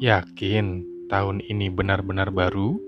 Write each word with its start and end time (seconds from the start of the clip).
Yakin 0.00 0.80
tahun 1.12 1.44
ini 1.44 1.68
benar-benar 1.68 2.32
baru? 2.32 2.80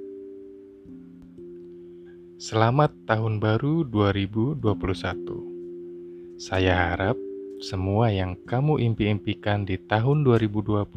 Selamat 2.40 2.88
tahun 3.04 3.36
baru 3.36 3.84
2021. 3.84 6.40
Saya 6.40 6.72
harap 6.72 7.20
semua 7.60 8.08
yang 8.08 8.32
kamu 8.48 8.80
impi-impikan 8.80 9.68
di 9.68 9.76
tahun 9.76 10.24
2020 10.24 10.88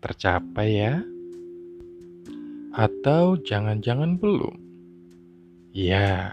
tercapai 0.00 0.88
ya. 0.88 1.04
Atau 2.72 3.36
jangan-jangan 3.44 4.16
belum? 4.16 4.56
Ya, 5.76 6.32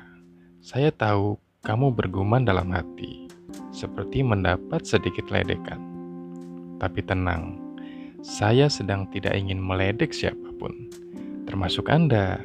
saya 0.63 0.95
tahu 0.95 1.35
kamu 1.59 1.91
bergumam 1.91 2.47
dalam 2.47 2.71
hati, 2.71 3.27
seperti 3.67 4.23
mendapat 4.23 4.87
sedikit 4.87 5.27
ledekan. 5.27 5.83
Tapi 6.79 7.03
tenang, 7.03 7.66
saya 8.27 8.67
sedang 8.67 9.07
tidak 9.07 9.39
ingin 9.39 9.55
meledek 9.55 10.11
siapa 10.11 10.51
pun, 10.59 10.91
termasuk 11.47 11.87
Anda. 11.87 12.43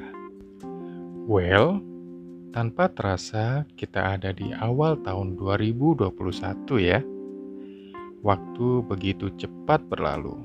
Well, 1.26 1.82
tanpa 2.54 2.86
terasa 2.94 3.66
kita 3.74 4.14
ada 4.14 4.30
di 4.30 4.54
awal 4.54 5.02
tahun 5.02 5.34
2021 5.34 6.06
ya. 6.78 7.02
Waktu 8.22 8.66
begitu 8.86 9.34
cepat 9.34 9.82
berlalu. 9.90 10.38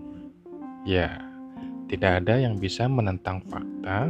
Ya, 0.89 1.21
tidak 1.85 2.25
ada 2.25 2.41
yang 2.41 2.57
bisa 2.57 2.89
menentang 2.89 3.45
fakta 3.45 4.09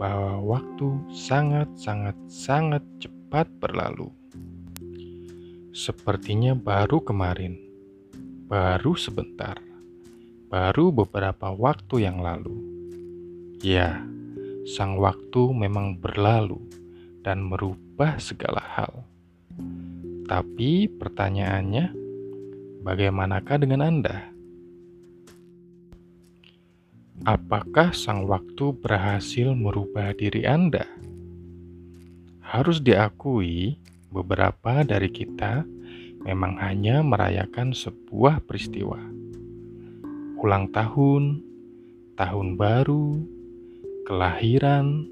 bahwa 0.00 0.56
waktu 0.56 0.96
sangat-sangat-sangat 1.12 2.80
cepat 3.04 3.52
berlalu. 3.60 4.08
Sepertinya 5.76 6.56
baru 6.56 7.04
kemarin, 7.04 7.60
baru 8.48 8.96
sebentar 8.96 9.67
baru 10.48 10.88
beberapa 10.88 11.52
waktu 11.52 12.08
yang 12.08 12.24
lalu. 12.24 12.56
Ya, 13.60 14.00
sang 14.64 14.96
waktu 14.96 15.52
memang 15.52 16.00
berlalu 16.00 16.56
dan 17.20 17.44
merubah 17.44 18.16
segala 18.16 18.64
hal. 18.64 19.04
Tapi 20.24 20.88
pertanyaannya, 20.88 21.92
bagaimanakah 22.80 23.56
dengan 23.60 23.84
Anda? 23.84 24.32
Apakah 27.28 27.92
sang 27.92 28.24
waktu 28.24 28.72
berhasil 28.80 29.52
merubah 29.52 30.16
diri 30.16 30.48
Anda? 30.48 30.88
Harus 32.40 32.80
diakui, 32.80 33.76
beberapa 34.08 34.80
dari 34.80 35.12
kita 35.12 35.68
memang 36.24 36.56
hanya 36.56 37.04
merayakan 37.04 37.76
sebuah 37.76 38.40
peristiwa 38.48 39.17
ulang 40.48 40.72
tahun, 40.72 41.44
tahun 42.16 42.56
baru, 42.56 43.20
kelahiran, 44.08 45.04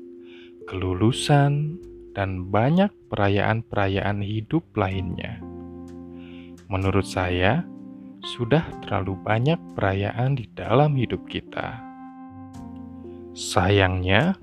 kelulusan, 0.64 1.76
dan 2.16 2.48
banyak 2.48 2.88
perayaan-perayaan 3.12 4.24
hidup 4.24 4.64
lainnya. 4.80 5.44
Menurut 6.72 7.04
saya, 7.04 7.68
sudah 8.24 8.64
terlalu 8.80 9.12
banyak 9.20 9.60
perayaan 9.76 10.40
di 10.40 10.48
dalam 10.56 10.96
hidup 10.96 11.28
kita. 11.28 11.84
Sayangnya, 13.36 14.40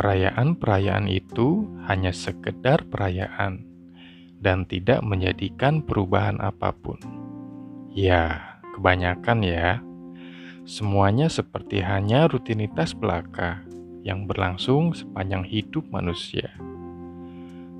perayaan-perayaan 0.00 1.12
itu 1.12 1.68
hanya 1.84 2.16
sekedar 2.16 2.88
perayaan 2.88 3.68
dan 4.40 4.64
tidak 4.64 5.04
menjadikan 5.04 5.84
perubahan 5.84 6.40
apa 6.40 6.72
pun. 6.72 6.96
Ya, 7.92 8.56
kebanyakan 8.72 9.44
ya. 9.44 9.91
Semuanya 10.62 11.26
seperti 11.26 11.82
hanya 11.82 12.30
rutinitas 12.30 12.94
belaka 12.94 13.66
yang 14.06 14.30
berlangsung 14.30 14.94
sepanjang 14.94 15.42
hidup 15.42 15.82
manusia. 15.90 16.54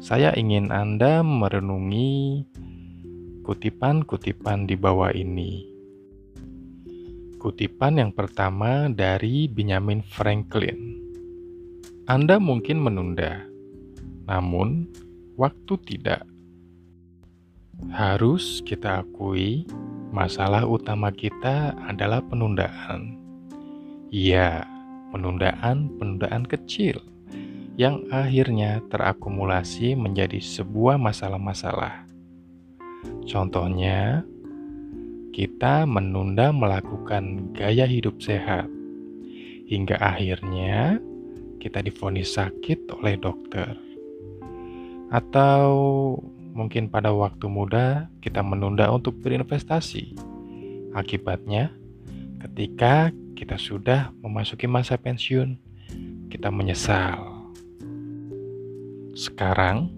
Saya 0.03 0.35
ingin 0.35 0.75
Anda 0.75 1.23
merenungi 1.23 2.43
kutipan-kutipan 3.47 4.67
di 4.67 4.75
bawah 4.75 5.15
ini. 5.15 5.63
Kutipan 7.39 8.03
yang 8.03 8.11
pertama 8.11 8.91
dari 8.91 9.47
Benjamin 9.47 10.03
Franklin. 10.03 10.99
Anda 12.11 12.43
mungkin 12.43 12.83
menunda, 12.83 13.47
namun 14.27 14.91
waktu 15.39 15.75
tidak. 15.87 16.27
Harus 17.95 18.59
kita 18.67 19.07
akui 19.07 19.67
Masalah 20.13 20.69
utama 20.69 21.09
kita 21.09 21.73
adalah 21.89 22.21
penundaan. 22.21 23.17
Ya, 24.13 24.69
penundaan-penundaan 25.09 26.45
kecil 26.45 27.01
yang 27.81 28.05
akhirnya 28.13 28.85
terakumulasi 28.93 29.97
menjadi 29.97 30.37
sebuah 30.37 31.01
masalah-masalah. 31.01 32.05
Contohnya, 33.25 34.21
kita 35.33 35.89
menunda 35.89 36.53
melakukan 36.53 37.57
gaya 37.57 37.89
hidup 37.89 38.21
sehat 38.21 38.69
hingga 39.65 39.97
akhirnya 39.97 41.01
kita 41.57 41.81
difonis 41.81 42.37
sakit 42.37 42.85
oleh 43.01 43.17
dokter. 43.17 43.81
Atau 45.09 45.73
mungkin 46.53 46.93
pada 46.93 47.11
waktu 47.13 47.49
muda 47.49 48.13
kita 48.21 48.45
menunda 48.45 48.93
untuk 48.93 49.19
berinvestasi. 49.25 50.17
Akibatnya, 50.93 51.73
ketika 52.45 53.09
kita 53.33 53.57
sudah 53.57 54.13
memasuki 54.21 54.69
masa 54.69 55.01
pensiun, 55.01 55.57
kita 56.29 56.53
menyesal. 56.53 57.49
Sekarang, 59.17 59.93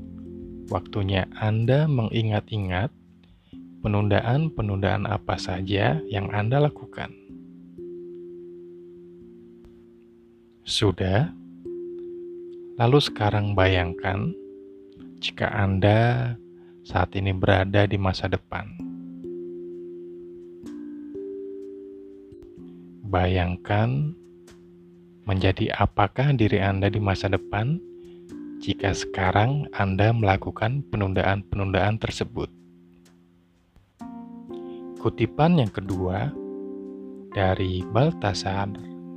waktunya 0.70 1.26
Anda 1.38 1.90
mengingat-ingat 1.90 2.90
penundaan-penundaan 3.84 5.04
apa 5.10 5.36
saja 5.36 6.00
yang 6.08 6.32
Anda 6.32 6.62
lakukan. 6.62 7.12
Sudah? 10.64 11.28
Lalu 12.74 12.98
sekarang 12.98 13.52
bayangkan 13.52 14.32
jika 15.22 15.52
Anda 15.52 16.34
saat 16.84 17.16
ini 17.16 17.32
berada 17.32 17.88
di 17.88 17.96
masa 17.96 18.28
depan. 18.28 18.68
Bayangkan 23.08 24.12
menjadi 25.24 25.72
apakah 25.80 26.36
diri 26.36 26.60
Anda 26.60 26.92
di 26.92 27.00
masa 27.00 27.32
depan 27.32 27.80
jika 28.60 28.92
sekarang 28.92 29.64
Anda 29.72 30.12
melakukan 30.12 30.84
penundaan-penundaan 30.92 31.96
tersebut. 31.96 32.52
Kutipan 35.00 35.60
yang 35.60 35.72
kedua 35.72 36.32
dari 37.32 37.80
Baltasar 37.92 38.68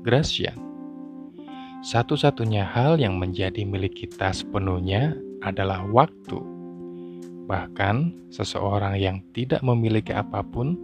Gracian. 0.03 0.56
Satu-satunya 1.83 2.63
hal 2.63 3.00
yang 3.00 3.19
menjadi 3.19 3.63
milik 3.63 4.07
kita 4.07 4.31
sepenuhnya 4.35 5.16
adalah 5.44 5.85
waktu 5.88 6.56
Bahkan, 7.47 8.27
seseorang 8.27 8.99
yang 8.99 9.23
tidak 9.31 9.63
memiliki 9.63 10.11
apa 10.11 10.43
pun 10.43 10.75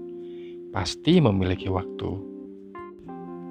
pasti 0.71 1.19
memiliki 1.19 1.67
waktu. 1.67 2.11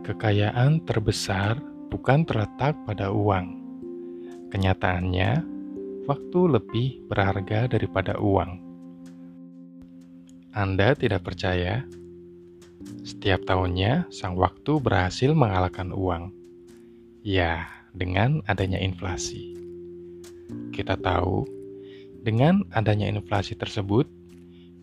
Kekayaan 0.02 0.82
terbesar 0.88 1.60
bukan 1.92 2.24
terletak 2.24 2.74
pada 2.88 3.12
uang. 3.12 3.60
Kenyataannya, 4.48 5.30
waktu 6.08 6.40
lebih 6.48 7.04
berharga 7.06 7.68
daripada 7.68 8.16
uang. 8.16 8.59
Anda 10.56 10.97
tidak 10.97 11.28
percaya? 11.28 11.84
Setiap 13.04 13.44
tahunnya, 13.44 14.08
sang 14.08 14.41
waktu 14.41 14.80
berhasil 14.80 15.30
mengalahkan 15.36 15.92
uang. 15.92 16.32
Ya, 17.22 17.68
dengan 17.94 18.41
adanya 18.48 18.80
inflasi. 18.82 19.54
Kita 20.74 20.98
tahu 20.98 21.61
dengan 22.22 22.63
adanya 22.71 23.10
inflasi 23.10 23.59
tersebut, 23.59 24.07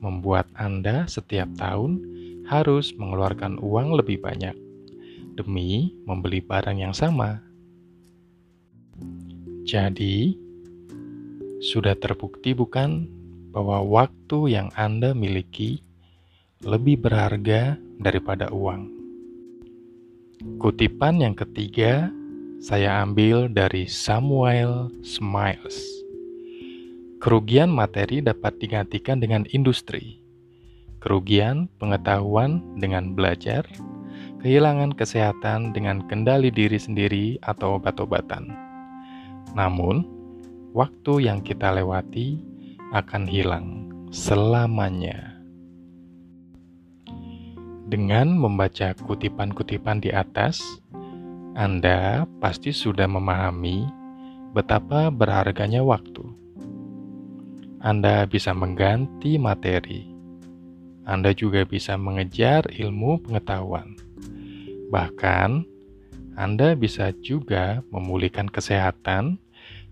membuat 0.03 0.47
Anda 0.55 1.07
setiap 1.07 1.47
tahun 1.59 2.03
harus 2.47 2.95
mengeluarkan 2.95 3.59
uang 3.59 3.99
lebih 3.99 4.23
banyak 4.23 4.55
demi 5.39 5.95
membeli 6.03 6.43
barang 6.43 6.77
yang 6.79 6.95
sama. 6.95 7.39
Jadi, 9.63 10.35
sudah 11.59 11.95
terbukti 11.95 12.55
bukan 12.55 13.07
bahwa 13.51 13.83
waktu 13.83 14.55
yang 14.55 14.67
Anda 14.75 15.15
miliki 15.15 15.83
lebih 16.63 17.07
berharga 17.07 17.79
daripada 17.99 18.51
uang. 18.51 18.91
Kutipan 20.59 21.19
yang 21.19 21.35
ketiga 21.35 22.07
saya 22.59 23.03
ambil 23.03 23.47
dari 23.51 23.87
Samuel 23.87 24.91
Smiles. 25.03 25.98
Kerugian 27.19 27.67
materi 27.67 28.23
dapat 28.23 28.63
digantikan 28.63 29.19
dengan 29.19 29.43
industri. 29.51 30.23
Kerugian 31.03 31.67
pengetahuan 31.75 32.63
dengan 32.79 33.11
belajar. 33.11 33.67
kehilangan 34.39 34.95
kesehatan 34.95 35.75
dengan 35.75 36.07
kendali 36.07 36.47
diri 36.47 36.79
sendiri 36.79 37.35
atau 37.43 37.75
obat-obatan. 37.75 38.47
Namun, 39.51 40.07
waktu 40.71 41.27
yang 41.27 41.43
kita 41.43 41.75
lewati 41.75 42.39
akan 42.95 43.27
hilang 43.27 43.91
selamanya. 44.15 45.43
Dengan 47.91 48.31
membaca 48.31 48.95
kutipan-kutipan 48.95 49.99
di 49.99 50.15
atas, 50.15 50.63
Anda 51.59 52.23
pasti 52.39 52.71
sudah 52.71 53.11
memahami 53.11 53.91
betapa 54.55 55.11
berharganya 55.11 55.83
waktu. 55.83 56.39
Anda 57.79 58.27
bisa 58.27 58.51
mengganti 58.51 59.39
materi. 59.39 60.03
Anda 61.07 61.31
juga 61.31 61.63
bisa 61.63 61.95
mengejar 61.95 62.67
ilmu 62.67 63.23
pengetahuan. 63.23 63.95
Bahkan, 64.91 65.63
Anda 66.35 66.75
bisa 66.75 67.15
juga 67.23 67.79
memulihkan 67.87 68.51
kesehatan 68.51 69.39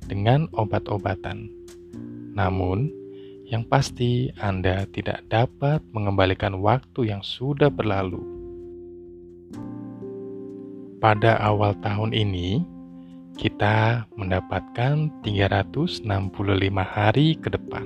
dengan 0.04 0.52
obat-obatan. 0.52 1.48
Namun, 2.36 2.92
yang 3.48 3.64
pasti 3.64 4.36
Anda 4.36 4.84
tidak 4.92 5.24
dapat 5.32 5.80
mengembalikan 5.96 6.60
waktu 6.60 7.16
yang 7.16 7.24
sudah 7.24 7.72
berlalu. 7.72 8.20
Pada 11.00 11.40
awal 11.40 11.72
tahun 11.80 12.12
ini, 12.12 12.68
kita 13.38 14.10
mendapatkan 14.18 15.14
365 15.22 16.04
hari 16.82 17.38
ke 17.38 17.50
depan. 17.54 17.86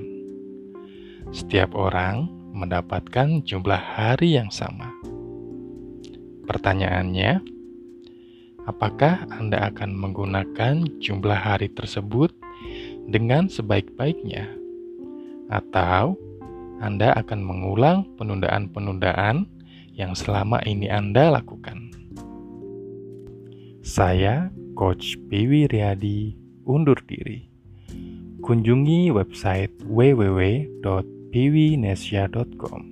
Setiap 1.30 1.76
orang 1.76 2.26
mendapatkan 2.56 3.44
jumlah 3.44 3.78
hari 3.78 4.40
yang 4.40 4.48
sama. 4.48 4.88
Pertanyaannya, 6.48 7.38
apakah 8.66 9.28
Anda 9.30 9.70
akan 9.70 9.94
menggunakan 9.94 10.98
jumlah 10.98 11.38
hari 11.38 11.70
tersebut 11.70 12.34
dengan 13.06 13.46
sebaik-baiknya? 13.46 14.62
atau 15.52 16.16
Anda 16.80 17.12
akan 17.20 17.40
mengulang 17.44 18.08
penundaan-penundaan 18.16 19.44
yang 19.92 20.16
selama 20.16 20.64
ini 20.64 20.88
Anda 20.88 21.30
lakukan. 21.36 21.92
Saya, 23.84 24.48
Coach 24.72 25.20
Piwi 25.28 25.68
Riyadi, 25.68 26.32
undur 26.64 26.96
diri. 27.04 27.44
Kunjungi 28.42 29.14
website 29.14 29.70
www.piwinesia.com 29.86 32.82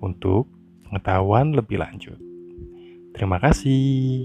untuk 0.00 0.48
pengetahuan 0.88 1.52
lebih 1.52 1.76
lanjut. 1.82 2.16
Terima 3.12 3.36
kasih. 3.42 4.24